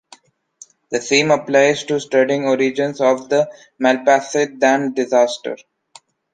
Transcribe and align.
The 0.89 0.99
same 0.99 1.29
applies 1.29 1.83
to 1.83 1.99
studying 1.99 2.45
origins 2.45 2.99
of 2.99 3.29
the 3.29 3.53
Malpasset 3.79 4.57
dam 4.57 4.95
disaster. 4.95 5.57